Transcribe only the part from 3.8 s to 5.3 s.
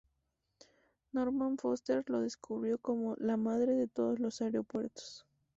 todos los aeropuertos".